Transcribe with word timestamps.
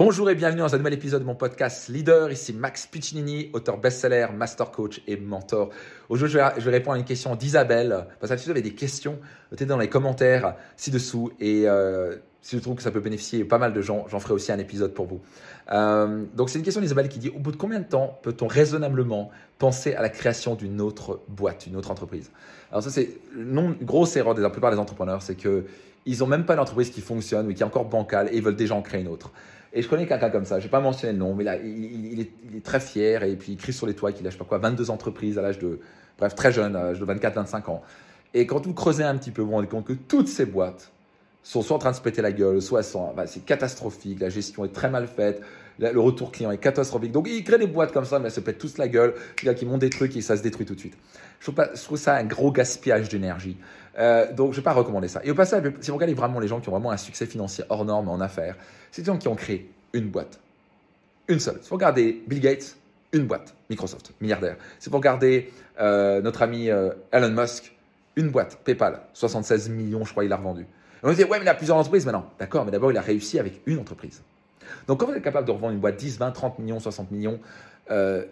Bonjour 0.00 0.30
et 0.30 0.34
bienvenue 0.34 0.60
dans 0.60 0.74
un 0.74 0.78
nouvel 0.78 0.94
épisode 0.94 1.20
de 1.20 1.26
mon 1.26 1.34
podcast 1.34 1.90
Leader. 1.90 2.32
Ici 2.32 2.54
Max 2.54 2.86
Piccinini, 2.86 3.50
auteur 3.52 3.76
best-seller, 3.76 4.28
master 4.34 4.70
coach 4.70 5.02
et 5.06 5.18
mentor. 5.18 5.68
Aujourd'hui, 6.08 6.38
je 6.56 6.64
vais 6.64 6.70
répondre 6.70 6.94
à 6.94 6.98
une 6.98 7.04
question 7.04 7.36
d'Isabelle. 7.36 8.06
Parce 8.18 8.32
que 8.32 8.38
si 8.38 8.46
vous 8.46 8.52
avez 8.52 8.62
des 8.62 8.72
questions, 8.72 9.18
mettez 9.50 9.66
dans 9.66 9.76
les 9.76 9.90
commentaires 9.90 10.54
ci-dessous. 10.78 11.32
Et 11.38 11.68
euh, 11.68 12.16
si 12.40 12.56
je 12.56 12.62
trouve 12.62 12.76
que 12.76 12.82
ça 12.82 12.90
peut 12.90 13.00
bénéficier 13.00 13.44
pas 13.44 13.58
mal 13.58 13.74
de 13.74 13.82
gens, 13.82 14.06
j'en 14.08 14.20
ferai 14.20 14.32
aussi 14.32 14.50
un 14.50 14.58
épisode 14.58 14.94
pour 14.94 15.04
vous. 15.04 15.20
Euh, 15.70 16.24
donc, 16.34 16.48
c'est 16.48 16.58
une 16.58 16.64
question 16.64 16.80
d'Isabelle 16.80 17.10
qui 17.10 17.18
dit 17.18 17.28
Au 17.28 17.38
bout 17.38 17.52
de 17.52 17.58
combien 17.58 17.80
de 17.80 17.84
temps 17.84 18.18
peut-on 18.22 18.46
raisonnablement 18.46 19.30
penser 19.58 19.92
à 19.92 20.00
la 20.00 20.08
création 20.08 20.54
d'une 20.54 20.80
autre 20.80 21.20
boîte, 21.28 21.66
d'une 21.66 21.76
autre 21.76 21.90
entreprise? 21.90 22.30
Alors, 22.70 22.82
ça, 22.82 22.88
c'est 22.88 23.18
une 23.36 23.74
grosse 23.82 24.16
erreur 24.16 24.34
de 24.34 24.40
la 24.40 24.48
plupart 24.48 24.70
des 24.70 24.78
entrepreneurs 24.78 25.20
c'est 25.20 25.36
qu'ils 25.36 26.20
n'ont 26.20 26.26
même 26.26 26.46
pas 26.46 26.54
une 26.54 26.60
entreprise 26.60 26.88
qui 26.88 27.02
fonctionne 27.02 27.48
ou 27.48 27.52
qui 27.52 27.60
est 27.60 27.66
encore 27.66 27.84
bancale 27.84 28.30
et 28.32 28.38
ils 28.38 28.42
veulent 28.42 28.56
déjà 28.56 28.74
en 28.74 28.80
créer 28.80 29.02
une 29.02 29.08
autre. 29.08 29.30
Et 29.72 29.82
je 29.82 29.88
connais 29.88 30.06
quelqu'un 30.06 30.30
comme 30.30 30.44
ça, 30.44 30.58
je 30.58 30.64
vais 30.64 30.70
pas 30.70 30.80
mentionner 30.80 31.12
le 31.12 31.18
nom, 31.18 31.34
mais 31.34 31.44
là, 31.44 31.56
il, 31.56 32.20
est, 32.20 32.64
très 32.64 32.80
fier 32.80 33.22
et 33.22 33.36
puis 33.36 33.52
il 33.52 33.56
crie 33.56 33.72
sur 33.72 33.86
les 33.86 33.94
toits 33.94 34.10
qu'il 34.12 34.26
a, 34.26 34.30
je 34.30 34.34
sais 34.34 34.38
pas 34.38 34.44
quoi, 34.44 34.58
22 34.58 34.90
entreprises 34.90 35.38
à 35.38 35.42
l'âge 35.42 35.58
de, 35.58 35.78
bref, 36.18 36.34
très 36.34 36.50
jeune, 36.50 36.74
à 36.74 36.84
l'âge 36.84 36.98
de 36.98 37.06
24-25 37.06 37.70
ans. 37.70 37.82
Et 38.34 38.46
quand 38.46 38.66
vous 38.66 38.74
creusez 38.74 39.04
un 39.04 39.16
petit 39.16 39.30
peu, 39.30 39.42
vous 39.42 39.48
vous 39.48 39.54
rendez 39.54 39.68
compte 39.68 39.86
que 39.86 39.92
toutes 39.92 40.28
ces 40.28 40.44
boîtes 40.44 40.90
sont 41.42 41.62
soit 41.62 41.76
en 41.76 41.78
train 41.78 41.90
de 41.90 41.96
se 41.96 42.00
péter 42.00 42.22
la 42.22 42.32
gueule, 42.32 42.60
soit 42.60 42.82
c'est 42.82 43.44
catastrophique, 43.44 44.20
la 44.20 44.28
gestion 44.28 44.64
est 44.64 44.72
très 44.72 44.90
mal 44.90 45.06
faite, 45.06 45.40
le 45.78 45.98
retour 45.98 46.32
client 46.32 46.50
est 46.50 46.58
catastrophique. 46.58 47.12
Donc 47.12 47.28
ils 47.28 47.42
créent 47.42 47.58
des 47.58 47.66
boîtes 47.66 47.92
comme 47.92 48.04
ça, 48.04 48.18
mais 48.18 48.26
elles 48.26 48.32
se 48.32 48.40
pètent 48.40 48.58
tous 48.58 48.78
la 48.78 48.88
gueule, 48.88 49.14
il 49.42 49.46
y 49.46 49.48
a 49.48 49.54
qui 49.54 49.64
montent 49.64 49.80
des 49.80 49.90
trucs 49.90 50.14
et 50.16 50.20
ça 50.20 50.36
se 50.36 50.42
détruit 50.42 50.66
tout 50.66 50.74
de 50.74 50.80
suite. 50.80 50.96
Je 51.38 51.46
trouve, 51.46 51.54
pas, 51.54 51.70
je 51.74 51.82
trouve 51.82 51.98
ça 51.98 52.16
un 52.16 52.24
gros 52.24 52.52
gaspillage 52.52 53.08
d'énergie. 53.08 53.56
Euh, 53.98 54.30
donc 54.32 54.52
je 54.52 54.58
ne 54.58 54.60
vais 54.60 54.64
pas 54.64 54.74
recommander 54.74 55.08
ça. 55.08 55.20
Et 55.24 55.30
au 55.30 55.34
passage, 55.34 55.62
si 55.80 55.90
vous 55.90 55.96
regardez 55.96 56.14
vraiment 56.14 56.38
les 56.38 56.48
gens 56.48 56.60
qui 56.60 56.68
ont 56.68 56.72
vraiment 56.72 56.90
un 56.90 56.98
succès 56.98 57.26
financier 57.26 57.64
hors 57.70 57.84
norme 57.84 58.08
en 58.08 58.20
affaires, 58.20 58.56
c'est 58.90 59.02
des 59.02 59.06
gens 59.06 59.16
qui 59.16 59.28
ont 59.28 59.34
créé 59.34 59.70
une 59.92 60.10
boîte. 60.10 60.38
Une 61.28 61.40
seule. 61.40 61.58
Si 61.62 61.70
vous 61.70 61.76
regardez 61.76 62.22
Bill 62.26 62.40
Gates, 62.40 62.76
une 63.12 63.26
boîte. 63.26 63.54
Microsoft, 63.70 64.12
milliardaire. 64.20 64.56
Si 64.78 64.90
vous 64.90 64.96
regardez 64.96 65.50
euh, 65.80 66.20
notre 66.20 66.42
ami 66.42 66.70
euh, 66.70 66.90
Elon 67.12 67.30
Musk, 67.30 67.72
une 68.16 68.30
boîte. 68.30 68.58
PayPal, 68.64 69.00
76 69.12 69.68
millions, 69.70 70.04
je 70.04 70.10
crois, 70.10 70.24
il 70.24 70.32
a 70.32 70.36
revendu. 70.36 70.66
On 71.02 71.12
dit, 71.12 71.24
ouais, 71.24 71.38
mais 71.38 71.44
il 71.44 71.48
a 71.48 71.54
plusieurs 71.54 71.76
entreprises. 71.76 72.06
Mais 72.06 72.12
non, 72.12 72.24
d'accord, 72.38 72.64
mais 72.64 72.70
d'abord, 72.70 72.90
il 72.90 72.98
a 72.98 73.02
réussi 73.02 73.38
avec 73.38 73.60
une 73.66 73.78
entreprise. 73.78 74.22
Donc, 74.86 75.00
quand 75.00 75.06
vous 75.06 75.14
êtes 75.14 75.22
capable 75.22 75.46
de 75.46 75.52
revendre 75.52 75.72
une 75.72 75.80
boîte 75.80 75.96
10, 75.96 76.18
20, 76.18 76.30
30 76.30 76.58
millions, 76.58 76.80
60 76.80 77.10
millions, 77.10 77.40
euh, 77.90 78.24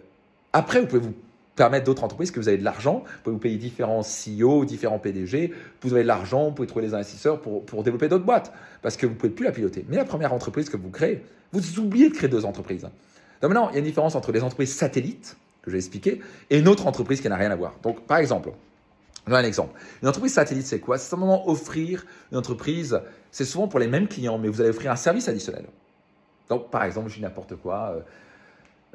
après, 0.53 0.81
vous 0.81 0.87
pouvez 0.87 1.01
vous 1.01 1.13
permettre 1.55 1.85
d'autres 1.85 2.05
entreprises 2.05 2.31
que 2.31 2.39
vous 2.39 2.47
avez 2.47 2.57
de 2.57 2.63
l'argent, 2.63 3.03
vous 3.05 3.21
pouvez 3.23 3.33
vous 3.33 3.39
payer 3.39 3.57
différents 3.57 4.01
CEO, 4.01 4.63
différents 4.63 4.97
PDG, 4.97 5.53
vous 5.81 5.93
avez 5.93 6.03
de 6.03 6.07
l'argent, 6.07 6.45
vous 6.45 6.51
pouvez 6.51 6.67
trouver 6.67 6.87
des 6.87 6.93
investisseurs 6.93 7.41
pour, 7.41 7.65
pour 7.65 7.83
développer 7.83 8.07
d'autres 8.07 8.23
boîtes, 8.23 8.53
parce 8.81 8.95
que 8.95 9.05
vous 9.05 9.13
ne 9.13 9.17
pouvez 9.17 9.33
plus 9.33 9.43
la 9.43 9.51
piloter. 9.51 9.85
Mais 9.89 9.97
la 9.97 10.05
première 10.05 10.33
entreprise 10.33 10.69
que 10.69 10.77
vous 10.77 10.89
créez, 10.89 11.21
vous 11.51 11.79
oubliez 11.79 12.09
de 12.09 12.15
créer 12.15 12.29
deux 12.29 12.45
entreprises. 12.45 12.83
Donc 13.41 13.51
maintenant, 13.51 13.69
il 13.69 13.73
y 13.73 13.75
a 13.75 13.79
une 13.79 13.85
différence 13.85 14.15
entre 14.15 14.31
les 14.31 14.41
entreprises 14.41 14.73
satellites, 14.73 15.35
que 15.61 15.69
je 15.69 15.73
vais 15.73 15.79
expliquer, 15.79 16.21
et 16.49 16.59
une 16.59 16.67
autre 16.69 16.87
entreprise 16.87 17.19
qui 17.19 17.27
n'a 17.27 17.35
rien 17.35 17.51
à 17.51 17.55
voir. 17.57 17.73
Donc 17.83 18.01
par 18.07 18.19
exemple, 18.19 18.51
un 19.27 19.43
exemple. 19.43 19.79
Une 20.01 20.07
entreprise 20.07 20.33
satellite, 20.33 20.65
c'est 20.65 20.79
quoi? 20.79 20.97
C'est 20.97 21.09
simplement 21.09 21.47
offrir 21.49 22.05
une 22.31 22.37
entreprise, 22.37 22.99
c'est 23.31 23.45
souvent 23.45 23.67
pour 23.67 23.79
les 23.79 23.87
mêmes 23.87 24.07
clients, 24.07 24.37
mais 24.37 24.47
vous 24.47 24.61
allez 24.61 24.71
offrir 24.71 24.91
un 24.91 24.95
service 24.95 25.27
additionnel. 25.27 25.65
Donc 26.49 26.71
par 26.71 26.83
exemple, 26.83 27.09
je 27.09 27.15
dis 27.15 27.21
n'importe 27.21 27.55
quoi. 27.55 27.95
Euh, 27.95 28.01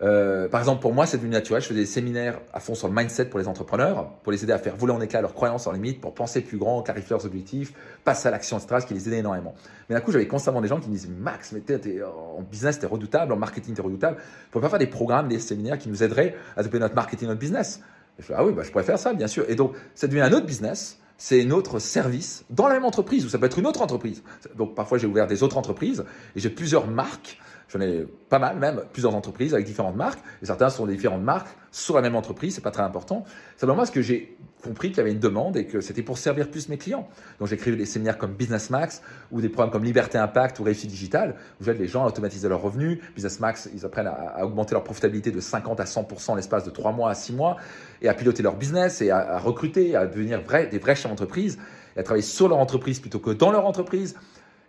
euh, 0.02 0.48
par 0.48 0.61
exemple, 0.61 0.83
pour 0.83 0.92
moi, 0.92 1.06
c'est 1.06 1.19
du 1.19 1.28
naturel. 1.28 1.62
Je 1.62 1.69
fais 1.69 1.75
des 1.75 1.86
séminaires 1.86 2.41
à 2.52 2.58
fond 2.58 2.75
sur 2.75 2.89
le 2.89 2.95
mindset 2.95 3.27
pour 3.27 3.39
les 3.39 3.47
entrepreneurs, 3.47 4.11
pour 4.25 4.33
les 4.33 4.42
aider 4.42 4.52
à 4.52 4.58
faire 4.58 4.75
voler 4.75 4.92
en 4.92 5.00
éclats 5.00 5.20
leurs 5.20 5.34
croyances 5.34 5.69
en 5.69 5.72
limite, 5.72 6.00
pour 6.00 6.14
penser 6.14 6.41
plus 6.41 6.58
grand, 6.58 6.83
clarifier 6.83 7.11
leurs 7.11 7.25
objectifs, 7.25 7.72
passer 8.02 8.27
à 8.27 8.33
l'action, 8.33 8.58
etc., 8.58 8.78
ce 8.80 8.86
qui 8.86 8.95
les 8.95 9.06
aidait 9.06 9.19
énormément. 9.19 9.55
Mais 9.89 9.95
d'un 9.95 10.00
coup, 10.00 10.11
j'avais 10.11 10.27
constamment 10.27 10.61
des 10.61 10.69
gens 10.69 10.80
qui 10.80 10.89
me 10.89 10.95
disaient 10.95 11.08
Max, 11.08 11.52
mais 11.52 11.61
t'es, 11.61 12.02
en 12.02 12.42
business, 12.42 12.80
t'es 12.80 12.86
redoutable, 12.86 13.33
en 13.33 13.36
marketing, 13.36 13.75
t'es 13.75 13.83
redoutable. 13.83 14.17
Pourquoi 14.50 14.69
pas 14.69 14.70
faire 14.70 14.84
des 14.84 14.91
programmes, 14.91 15.28
des 15.28 15.39
séminaires 15.39 15.78
qui 15.78 15.89
nous 15.89 16.02
aideraient 16.02 16.34
à 16.56 16.62
développer 16.62 16.80
notre 16.80 16.97
marketing, 16.97 17.28
notre 17.28 17.41
business 17.41 17.80
je 18.19 18.25
fais, 18.25 18.34
Ah 18.37 18.45
oui, 18.45 18.53
bah, 18.53 18.62
je 18.62 18.70
pourrais 18.70 18.84
faire 18.84 18.98
ça, 18.98 19.12
bien 19.12 19.27
sûr. 19.27 19.45
Et 19.48 19.55
donc, 19.55 19.75
ça 19.95 20.07
devient 20.07 20.23
un 20.23 20.33
autre 20.33 20.47
business 20.47 20.98
c'est 21.17 21.45
notre 21.45 21.79
service 21.79 22.45
dans 22.51 22.69
la 22.69 22.75
même 22.75 22.85
entreprise, 22.85 23.25
ou 23.25 23.29
ça 23.29 23.39
peut 23.39 23.47
être 23.47 23.58
une 23.58 23.67
autre 23.67 23.83
entreprise. 23.83 24.23
Donc 24.57 24.75
parfois 24.75 24.98
j'ai 24.98 25.07
ouvert 25.07 25.27
des 25.27 25.42
autres 25.42 25.57
entreprises 25.57 26.05
et 26.35 26.41
j'ai 26.41 26.51
plusieurs 26.51 26.86
marques, 26.86 27.39
j'en 27.69 27.80
ai 27.80 28.07
pas 28.29 28.39
mal 28.39 28.58
même, 28.58 28.83
plusieurs 28.92 29.14
entreprises 29.14 29.55
avec 29.55 29.67
différentes 29.67 29.97
marques, 29.97 30.20
et 30.42 30.47
certains 30.47 30.70
sont 30.70 30.86
des 30.86 30.95
différentes 30.95 31.23
marques 31.23 31.48
sur 31.70 31.97
la 31.97 32.02
même 32.02 32.14
entreprise, 32.14 32.55
c'est 32.55 32.61
pas 32.61 32.70
très 32.70 32.83
important. 32.83 33.25
Simplement 33.57 33.79
parce 33.79 33.91
que 33.91 34.01
j'ai 34.01 34.36
compris 34.63 34.89
qu'il 34.89 34.98
y 34.98 35.01
avait 35.01 35.13
une 35.13 35.19
demande 35.19 35.57
et 35.57 35.67
que 35.67 35.80
c'était 35.80 36.03
pour 36.03 36.19
servir 36.19 36.48
plus 36.51 36.69
mes 36.69 36.79
clients. 36.79 37.08
Donc 37.39 37.55
créé 37.55 37.74
des 37.77 37.85
séminaires 37.85 38.17
comme 38.17 38.33
Business 38.33 38.70
Max 38.70 39.03
ou 39.30 39.41
des 39.41 39.48
programmes 39.48 39.73
comme 39.73 39.85
Liberté 39.85 40.17
Impact 40.17 40.58
ou 40.61 40.63
Réussite 40.63 40.89
Digital, 40.89 41.35
où 41.61 41.64
j'aide 41.64 41.79
les 41.79 41.89
gens 41.89 42.05
à 42.05 42.07
automatiser 42.07 42.48
leurs 42.48 42.63
revenus. 42.63 43.01
Business 43.14 43.41
Max, 43.41 43.69
ils 43.74 43.85
apprennent 43.85 44.07
à, 44.07 44.45
augmenter 44.45 44.74
leur 44.74 44.85
profitabilité 44.85 45.33
de 45.33 45.41
50 45.41 45.80
à 45.80 45.85
100% 45.85 46.30
en 46.30 46.35
l'espace 46.36 46.64
de 46.64 46.70
3 46.70 46.92
mois 46.92 47.11
à 47.11 47.14
6 47.14 47.33
mois 47.33 47.57
et 48.01 48.08
à 48.08 48.14
piloter 48.14 48.42
leur 48.42 48.57
business 48.57 49.03
et 49.03 49.11
à, 49.11 49.39
recruter, 49.39 49.97
à 49.97 50.07
devenir 50.07 50.42
des 50.70 50.79
vrais 50.79 50.95
chefs 50.95 51.11
d'entreprise 51.11 51.58
et 51.97 52.01
à 52.01 52.03
travailler 52.03 52.23
sur 52.23 52.48
leur 52.48 52.58
entreprise 52.58 53.01
plutôt 53.01 53.19
que 53.19 53.30
dans 53.30 53.51
leur 53.51 53.67
entreprise. 53.67 54.14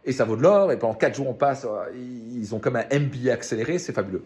Et 0.05 0.11
ça 0.11 0.23
vaut 0.23 0.35
de 0.35 0.41
l'or. 0.41 0.71
Et 0.71 0.77
pendant 0.77 0.93
4 0.93 1.15
jours, 1.15 1.29
on 1.29 1.33
passe, 1.33 1.65
euh, 1.65 1.91
ils 1.95 2.53
ont 2.53 2.59
comme 2.59 2.75
un 2.75 2.85
MBA 2.91 3.31
accéléré, 3.31 3.79
c'est 3.79 3.93
fabuleux. 3.93 4.23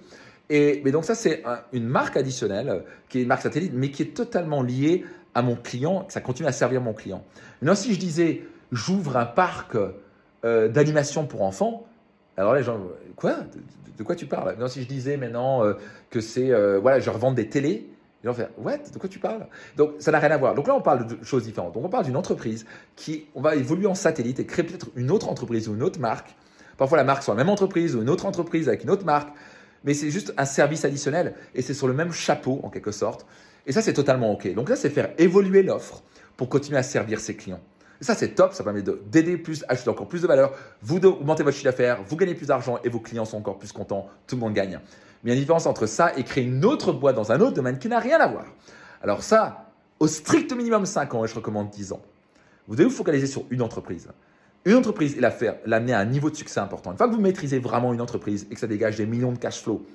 Et 0.50 0.82
mais 0.84 0.92
donc 0.92 1.06
ça, 1.06 1.16
c'est 1.16 1.44
une 1.74 1.88
marque 1.88 2.18
additionnelle 2.18 2.84
qui 3.08 3.20
est 3.20 3.22
une 3.22 3.28
marque 3.28 3.44
satellite, 3.44 3.72
mais 3.76 3.92
qui 3.92 4.02
est 4.02 4.14
totalement 4.16 4.64
liée 4.64 5.06
à 5.36 5.42
mon 5.42 5.56
client, 5.56 6.06
ça 6.10 6.22
continue 6.22 6.48
à 6.48 6.52
servir 6.52 6.82
mon 6.82 6.94
client. 6.94 7.24
Maintenant, 7.62 7.76
si 7.76 7.94
je 7.94 8.00
disais, 8.00 8.44
j'ouvre 8.72 9.18
un 9.18 9.26
parc 9.26 9.78
euh, 10.46 10.68
d'animation 10.68 11.26
pour 11.26 11.44
enfants, 11.44 11.86
alors 12.38 12.56
les 12.56 12.64
gens, 12.64 12.80
quoi? 13.16 13.38
De, 13.98 14.04
quoi 14.04 14.16
tu 14.16 14.26
parles? 14.26 14.56
Non, 14.58 14.68
si 14.68 14.82
je 14.82 14.88
disais 14.88 15.18
maintenant 15.18 15.64
euh, 15.64 15.74
que 16.10 16.22
c'est, 16.22 16.52
euh, 16.52 16.80
voilà, 16.80 17.00
je 17.00 17.10
revends 17.10 17.34
des 17.34 17.50
télés, 17.50 17.90
les 18.24 18.30
gens 18.30 18.34
font, 18.34 18.48
what? 18.58 18.78
De 18.78 18.98
quoi 18.98 19.10
tu 19.10 19.20
parles? 19.20 19.48
Donc, 19.78 19.94
ça 20.00 20.12
n'a 20.12 20.20
rien 20.20 20.32
à 20.32 20.38
voir. 20.38 20.56
Donc 20.56 20.68
là, 20.68 20.76
on 20.76 20.82
parle 20.82 21.08
de 21.08 21.24
choses 21.24 21.44
différentes. 21.44 21.74
Donc, 21.74 21.86
on 21.86 21.90
parle 21.90 22.06
d'une 22.06 22.18
entreprise 22.18 22.66
qui, 22.96 23.28
on 23.34 23.42
va 23.42 23.56
évoluer 23.56 23.88
en 23.88 23.96
satellite 23.96 24.40
et 24.40 24.46
créer 24.46 24.66
peut-être 24.66 24.88
une 24.96 25.12
autre 25.12 25.30
entreprise 25.30 25.70
ou 25.70 25.76
une 25.76 25.84
autre 25.84 26.00
marque. 26.00 26.36
Parfois, 26.78 26.98
la 26.98 27.04
marque 27.04 27.24
soit 27.24 27.34
la 27.34 27.44
même 27.44 27.50
entreprise 27.50 27.96
ou 27.96 28.02
une 28.02 28.10
autre 28.10 28.26
entreprise 28.26 28.68
avec 28.68 28.84
une 28.84 28.90
autre 28.90 29.06
marque. 29.06 29.30
Mais 29.86 29.94
c'est 29.94 30.12
juste 30.12 30.34
un 30.38 30.46
service 30.46 30.84
additionnel 30.84 31.36
et 31.56 31.62
c'est 31.62 31.74
sur 31.74 31.88
le 31.88 31.94
même 31.94 32.12
chapeau, 32.12 32.60
en 32.64 32.70
quelque 32.70 32.92
sorte. 32.92 33.26
Et 33.66 33.72
ça, 33.72 33.82
c'est 33.82 33.94
totalement 33.94 34.32
OK. 34.34 34.54
Donc 34.54 34.70
là, 34.70 34.76
c'est 34.76 34.90
faire 34.90 35.12
évoluer 35.18 35.64
l'offre 35.64 36.04
pour 36.36 36.50
continuer 36.50 36.78
à 36.78 36.84
servir 36.84 37.20
ses 37.20 37.36
clients. 37.36 37.62
Ça, 38.02 38.16
c'est 38.16 38.30
top. 38.30 38.54
Ça 38.54 38.64
permet 38.64 38.82
d'aider 38.82 39.38
plus, 39.38 39.66
ajouter 39.68 39.90
encore 39.90 40.08
plus 40.08 40.22
de 40.22 40.28
valeur. 40.28 40.54
Vous 40.82 40.98
augmentez 40.98 41.44
votre 41.44 41.56
chiffre 41.56 41.70
d'affaires, 41.70 42.02
vous 42.08 42.16
gagnez 42.16 42.36
plus 42.36 42.48
d'argent 42.48 42.80
et 42.84 42.90
vos 42.90 43.00
clients 43.00 43.26
sont 43.26 43.38
encore 43.38 43.58
plus 43.58 43.72
contents. 43.72 44.08
Tout 44.28 44.36
le 44.36 44.42
monde 44.42 44.54
gagne. 44.54 44.80
Mais 45.24 45.26
il 45.26 45.30
y 45.30 45.32
a 45.32 45.34
une 45.36 45.42
différence 45.42 45.66
entre 45.66 45.86
ça 45.86 46.14
et 46.18 46.24
créer 46.24 46.46
une 46.46 46.64
autre 46.64 46.94
boîte 46.94 47.16
dans 47.16 47.32
un 47.32 47.42
autre 47.42 47.54
domaine 47.54 47.78
qui 47.78 47.90
n'a 47.90 48.00
rien 48.00 48.20
à 48.20 48.28
voir. 48.28 48.46
Alors 49.02 49.22
ça, 49.24 49.66
au 50.00 50.08
strict 50.08 50.54
minimum 50.54 50.86
5 50.86 51.14
ans, 51.14 51.26
et 51.26 51.28
je 51.28 51.36
recommande 51.36 51.70
10 51.70 51.92
ans. 51.92 52.02
Vous 52.68 52.76
devez 52.76 52.88
vous 52.88 52.96
focaliser 52.96 53.28
sur 53.28 53.44
une 53.50 53.62
entreprise. 53.62 54.08
Une 54.64 54.76
entreprise 54.76 55.18
et 55.18 55.20
la 55.20 55.32
faire, 55.32 55.56
l'amener 55.66 55.94
à 55.94 56.00
un 56.00 56.06
niveau 56.06 56.30
de 56.30 56.36
succès 56.36 56.60
important. 56.60 56.92
Une 56.92 56.98
fois 56.98 57.08
que 57.08 57.14
vous 57.14 57.22
maîtrisez 57.22 57.60
vraiment 57.60 57.94
une 57.94 58.02
entreprise 58.02 58.48
et 58.50 58.54
que 58.54 58.60
ça 58.60 58.68
dégage 58.68 58.96
des 58.98 59.06
millions 59.06 59.32
de 59.32 59.38
cash 59.38 59.62
flow, 59.62 59.86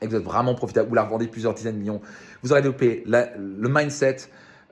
et 0.00 0.06
vous 0.06 0.14
êtes 0.14 0.22
vraiment 0.22 0.54
profitable, 0.54 0.88
vous 0.88 0.94
la 0.94 1.04
revendez 1.04 1.26
plusieurs 1.26 1.54
dizaines 1.54 1.74
de 1.74 1.80
millions, 1.80 2.00
vous 2.42 2.52
aurez 2.52 2.62
développé 2.62 3.04
le 3.06 3.68
mindset, 3.68 4.16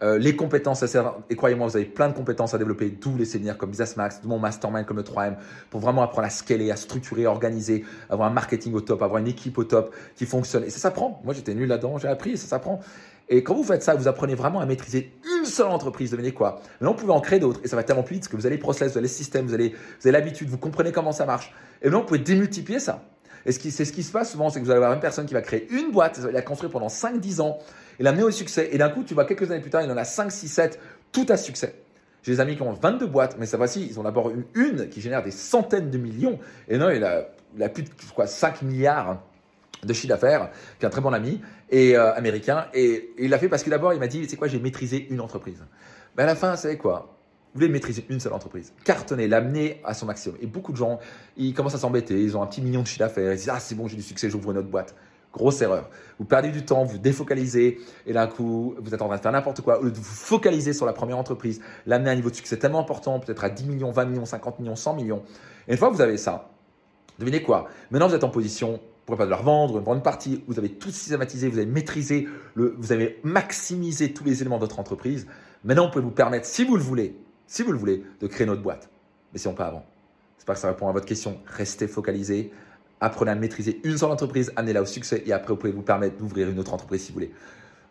euh, 0.03 0.19
les 0.19 0.35
compétences, 0.35 0.83
et 1.31 1.37
croyez-moi, 1.37 1.69
vous 1.69 1.77
avez 1.77 1.85
plein 1.85 2.09
de 2.09 2.15
compétences 2.15 2.55
à 2.55 2.59
développer, 2.59 2.91
d'où 2.91 3.17
les 3.17 3.25
séminaires 3.25 3.57
comme 3.57 3.71
Business 3.71 3.97
Max, 3.97 4.21
mon 4.25 4.39
mastermind 4.39 4.85
comme 4.85 4.97
le 4.97 5.05
3M, 5.05 5.37
pour 5.71 5.81
vraiment 5.81 6.03
apprendre 6.03 6.27
à 6.27 6.31
scaler, 6.31 6.71
à 6.71 6.77
structurer, 6.77 7.27
à 7.27 7.31
organiser, 7.31 7.85
avoir 8.11 8.29
un 8.29 8.33
marketing 8.33 8.75
au 8.75 8.81
top, 8.81 9.03
avoir 9.03 9.21
une 9.21 9.29
équipe 9.29 9.59
au 9.59 9.65
top 9.65 9.95
qui 10.17 10.27
fonctionne. 10.27 10.65
Et 10.65 10.71
ça 10.71 10.79
s'apprend. 10.79 11.21
Moi, 11.25 11.35
j'étais 11.35 11.55
nul 11.55 11.69
là-dedans, 11.69 11.99
j'ai 11.99 12.09
appris, 12.09 12.33
et 12.33 12.37
ça 12.37 12.47
s'apprend. 12.47 12.81
Et 13.29 13.43
quand 13.43 13.55
vous 13.55 13.65
faites 13.65 13.83
ça, 13.83 13.95
vous 13.95 14.09
apprenez 14.09 14.35
vraiment 14.35 14.61
à 14.61 14.67
maîtriser 14.67 15.13
une 15.39 15.47
seule 15.47 15.69
entreprise. 15.69 16.11
Devenez 16.11 16.33
quoi? 16.33 16.61
Mais 16.81 16.89
on 16.89 16.95
pouvez 16.95 17.13
en 17.13 17.21
créer 17.21 17.39
d'autres. 17.39 17.61
Et 17.65 17.69
ça 17.69 17.77
va 17.77 17.85
tellement 17.85 18.03
plus 18.03 18.15
vite 18.15 18.25
parce 18.25 18.33
que 18.33 18.37
vous 18.37 18.49
les 18.49 18.59
process, 18.59 18.93
vous 18.93 18.99
avez 18.99 19.07
les 19.07 19.13
systèmes, 19.13 19.47
vous, 19.47 19.55
avez, 19.55 19.71
vous 19.71 20.09
avez 20.09 20.13
l'habitude, 20.13 20.49
vous 20.49 20.59
comprenez 20.59 20.93
comment 20.93 21.13
ça 21.13 21.25
marche. 21.25 21.55
Et 21.81 21.87
maintenant, 21.87 22.01
vous 22.01 22.07
pouvez 22.07 22.19
démultiplier 22.19 22.81
ça. 22.81 23.03
Et 23.47 23.53
c'est 23.53 23.85
ce 23.85 23.93
qui 23.93 24.03
se 24.03 24.13
passe 24.13 24.33
souvent, 24.33 24.51
c'est 24.51 24.61
que 24.61 24.65
vous 24.65 24.71
allez 24.71 24.79
avoir 24.79 24.93
une 24.93 25.01
personne 25.01 25.27
qui 25.27 25.35
va 25.35 25.43
créer 25.43 25.69
une 25.71 25.91
boîte, 25.91 26.21
la 26.33 26.43
construire 26.43 26.71
pendant 26.71 26.89
5-10 26.89 27.41
ans, 27.41 27.59
et 27.99 28.03
l'amener 28.03 28.23
au 28.23 28.31
succès. 28.31 28.69
Et 28.73 28.79
d'un 28.79 28.89
coup, 28.89 29.05
tu 29.05 29.15
vois, 29.15 29.25
quelques 29.25 29.51
années 29.51 29.61
plus 29.61 29.71
tard, 29.71 29.83
il 29.83 29.91
en 29.91 29.97
a 29.97 30.05
5, 30.05 30.31
6, 30.31 30.49
7, 30.49 30.81
tout 31.11 31.27
à 31.29 31.37
succès. 31.37 31.75
J'ai 32.23 32.33
des 32.33 32.41
amis 32.41 32.55
qui 32.57 32.63
ont 32.63 32.73
22 32.73 33.07
boîtes, 33.07 33.37
mais 33.39 33.47
ça 33.47 33.57
voici, 33.57 33.87
ils 33.89 33.99
ont 33.99 34.05
d'abord 34.05 34.31
eu 34.31 34.47
une 34.55 34.89
qui 34.89 35.01
génère 35.01 35.23
des 35.23 35.33
centaines 35.33 35.91
de 35.91 35.99
millions. 35.99 36.39
Et 36.69 36.79
non, 36.79 36.91
il 36.91 37.03
a, 37.03 37.29
a 37.61 37.69
plus 37.69 37.83
de 37.83 37.91
quoi, 38.15 38.27
5 38.27 38.63
milliards 38.63 39.21
de 39.85 39.93
chiffre 39.93 40.09
d'affaires, 40.09 40.51
qui 40.79 40.85
est 40.85 40.87
un 40.87 40.91
très 40.91 41.01
bon 41.01 41.13
ami 41.13 41.41
et 41.71 41.97
euh, 41.97 42.15
américain. 42.15 42.67
Et, 42.75 43.11
il 43.19 43.31
l'a 43.31 43.39
fait 43.39 43.49
parce 43.49 43.63
que 43.65 43.71
d'abord, 43.71 43.93
il 43.93 43.99
m'a 43.99 44.07
dit, 44.07 44.25
c'est 44.29 44.37
quoi, 44.37 44.47
j'ai 44.47 44.61
maîtrisé 44.61 45.09
une 45.11 45.21
entreprise. 45.21 45.65
Mais 46.17 46.23
à 46.23 46.27
la 46.27 46.37
fin, 46.37 46.53
vous 46.53 46.61
savez 46.61 46.77
quoi? 46.77 47.17
Vous 47.55 47.61
voulez 47.61 47.69
maîtriser 47.69 48.05
une 48.09 48.21
seule 48.21 48.33
entreprise, 48.33 48.73
cartonner, 48.85 49.29
l'amener 49.29 49.81
à 49.85 49.95
son 49.95 50.07
maximum. 50.07 50.39
Et 50.41 50.47
beaucoup 50.47 50.73
de 50.73 50.77
gens, 50.77 50.99
ils 51.37 51.53
commencent 51.53 51.75
à 51.75 51.79
s'embêter, 51.79 52.21
ils 52.21 52.37
ont 52.37 52.43
un 52.43 52.47
petit 52.47 52.63
million 52.63 52.83
de 52.83 52.87
chiffre 52.87 53.01
d'affaires, 53.01 53.33
ils 53.33 53.37
disent 53.37 53.51
Ah, 53.53 53.61
c'est 53.61 53.75
bon, 53.75 53.89
j'ai 53.89 53.97
du 53.97 54.03
succès, 54.03 54.31
j'ouvre 54.31 54.51
une 54.53 54.59
autre 54.59 54.69
boîte. 54.69 54.95
Grosse 55.33 55.63
erreur. 55.63 55.89
Vous 56.19 56.27
perdez 56.27 56.51
du 56.51 56.65
temps, 56.65 56.85
vous 56.85 56.99
défocalisez, 56.99 57.81
et 58.07 58.13
d'un 58.13 58.27
coup, 58.27 58.75
vous 58.79 58.95
êtes 58.95 59.01
en 59.01 59.07
train 59.07 59.17
de 59.17 59.23
faire 59.23 59.33
n'importe 59.33 59.63
quoi. 59.63 59.81
Au 59.81 59.85
lieu 59.85 59.91
de 59.91 59.97
vous 59.97 60.03
focaliser 60.03 60.73
sur 60.75 60.85
la 60.85 60.93
première 60.93 61.17
entreprise, 61.17 61.61
l'amener 61.87 62.11
à 62.11 62.13
un 62.13 62.17
niveau 62.17 62.31
de 62.31 62.35
succès 62.35 62.59
tellement 62.59 62.81
important, 62.81 63.19
peut-être 63.19 63.43
à 63.45 63.49
10 63.49 63.65
millions, 63.65 63.91
20 63.91 64.05
millions, 64.07 64.25
50 64.27 64.61
millions, 64.61 64.77
100 64.77 64.95
millions. 64.95 65.23
Et 65.69 65.73
une 65.73 65.79
fois 65.79 65.89
que 65.89 65.95
vous 65.95 66.03
avez 66.03 66.19
ça, 66.19 66.51
Devinez 67.19 67.43
quoi? 67.43 67.69
Maintenant, 67.91 68.09
vous 68.09 68.15
êtes 68.15 68.25
en 68.25 68.31
position 68.31 68.81
pour 69.07 69.17
pas 69.17 69.25
de 69.25 69.31
leur 69.31 69.43
vendre, 69.43 69.79
une 69.79 69.85
grande 69.85 70.03
partie, 70.03 70.43
vous 70.47 70.59
avez 70.59 70.71
tout 70.71 70.91
systématisé, 70.91 71.49
vous 71.49 71.59
avez 71.59 71.67
maîtrisé, 71.67 72.29
le, 72.55 72.75
vous 72.79 72.93
avez 72.93 73.21
maximisé 73.25 74.13
tous 74.13 74.25
les 74.25 74.41
éléments 74.41 74.57
de 74.57 74.63
votre 74.63 74.79
entreprise. 74.79 75.27
Maintenant, 75.65 75.87
on 75.87 75.91
peut 75.91 76.01
vous 76.01 76.11
permettre, 76.11 76.47
si 76.47 76.65
vous 76.65 76.77
le 76.77 76.83
voulez, 76.83 77.17
si 77.47 77.63
vous 77.63 77.73
le 77.73 77.79
voulez, 77.79 78.05
de 78.21 78.27
créer 78.27 78.47
notre 78.47 78.63
boîte. 78.63 78.89
Mais 79.33 79.39
si 79.39 79.49
on 79.49 79.55
pas 79.55 79.67
avant. 79.67 79.85
J'espère 80.37 80.55
que 80.55 80.61
ça 80.61 80.69
répond 80.69 80.89
à 80.89 80.93
votre 80.93 81.07
question. 81.07 81.39
Restez 81.47 81.87
focalisé. 81.87 82.53
Apprenez 83.01 83.33
à 83.33 83.35
maîtriser 83.35 83.81
une 83.83 83.99
seule 83.99 84.11
entreprise, 84.11 84.53
amenez-la 84.55 84.83
au 84.83 84.87
succès 84.87 85.25
et 85.27 85.33
après, 85.33 85.49
vous 85.53 85.57
pouvez 85.57 85.73
vous 85.73 85.83
permettre 85.83 86.17
d'ouvrir 86.17 86.49
une 86.49 86.59
autre 86.61 86.73
entreprise 86.73 87.03
si 87.03 87.09
vous 87.09 87.15
voulez. 87.15 87.33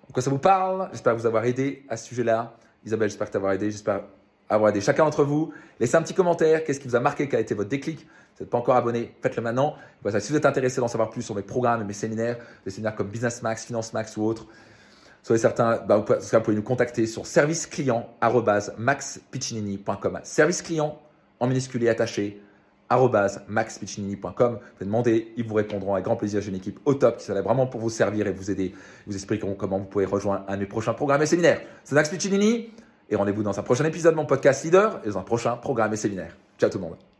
Donc, 0.08 0.24
ça 0.24 0.30
vous 0.30 0.38
parle? 0.38 0.88
J'espère 0.92 1.16
vous 1.16 1.26
avoir 1.26 1.44
aidé 1.46 1.84
à 1.90 1.98
ce 1.98 2.08
sujet-là. 2.08 2.54
Isabelle, 2.86 3.10
j'espère 3.10 3.30
t'avoir 3.30 3.54
aidé. 3.54 3.72
J'espère 3.72 4.04
avoir 4.50 4.70
aidé 4.70 4.82
chacun 4.82 5.04
d'entre 5.04 5.24
vous. 5.24 5.54
Laissez 5.80 5.96
un 5.96 6.02
petit 6.02 6.14
commentaire. 6.14 6.64
Qu'est-ce 6.64 6.80
qui 6.80 6.88
vous 6.88 6.96
a 6.96 7.00
marqué? 7.00 7.28
Quel 7.28 7.40
a 7.40 7.42
été 7.42 7.54
votre 7.54 7.70
déclic? 7.70 8.00
Si 8.00 8.06
vous 8.06 8.44
n'êtes 8.44 8.50
pas 8.50 8.58
encore 8.58 8.76
abonné, 8.76 9.14
faites-le 9.22 9.42
maintenant. 9.42 9.76
si 10.20 10.32
vous 10.32 10.38
êtes 10.38 10.46
intéressé 10.46 10.80
d'en 10.80 10.88
savoir 10.88 11.10
plus 11.10 11.22
sur 11.22 11.36
mes 11.36 11.42
programmes 11.42 11.82
et 11.82 11.86
mes 11.86 11.94
séminaires, 11.94 12.38
des 12.66 12.72
séminaires 12.72 12.96
comme 12.96 13.08
Business 13.08 13.42
Max, 13.42 13.66
Finance 13.66 13.94
Max 13.94 14.16
ou 14.18 14.24
autres, 14.24 14.48
soyez 15.24 15.42
certains, 15.42 15.78
bah, 15.78 15.98
vous, 15.98 16.40
pouvez, 16.42 16.56
nous 16.56 16.64
contacter 16.64 17.06
sur 17.06 17.26
service 17.26 17.68
client 17.68 18.10
Service 20.24 20.62
client 20.62 21.00
en 21.40 21.48
minuscule 21.48 21.84
et 21.84 21.90
attaché 21.90 22.42
maxpiccinini.com. 23.48 24.54
Vous 24.54 24.60
pouvez 24.76 24.86
demander, 24.86 25.34
ils 25.38 25.46
vous 25.46 25.56
répondront 25.56 25.94
avec 25.94 26.06
grand 26.06 26.16
plaisir. 26.16 26.42
J'ai 26.42 26.50
une 26.50 26.56
équipe 26.56 26.80
au 26.86 26.94
top 26.94 27.18
qui 27.18 27.26
sera 27.26 27.42
vraiment 27.42 27.68
pour 27.68 27.80
vous 27.80 27.90
servir 27.90 28.28
et 28.28 28.32
vous 28.32 28.52
aider. 28.52 28.74
Ils 29.06 29.08
vous 29.08 29.16
expliqueront 29.16 29.56
comment 29.56 29.80
vous 29.80 29.86
pouvez 29.86 30.06
rejoindre 30.06 30.44
un 30.48 30.56
de 30.56 30.62
mes 30.62 30.68
prochains 30.68 30.94
programmes 30.94 31.22
et 31.22 31.26
séminaires. 31.26 31.62
C'est 31.84 31.96
Max 31.96 32.10
Piccinini 32.10 32.72
et 33.10 33.16
rendez-vous 33.16 33.44
dans 33.44 33.60
un 33.60 33.64
prochain 33.64 33.86
épisode 33.86 34.14
de 34.14 34.18
mon 34.18 34.26
podcast 34.26 34.64
Leader 34.64 35.02
et 35.04 35.10
dans 35.10 35.18
un 35.18 35.24
prochain 35.24 35.56
programme 35.58 35.94
et 35.94 35.98
séminaire. 35.98 36.36
Ciao 36.58 36.70
tout 36.70 36.78
le 36.78 36.84
monde. 36.86 37.11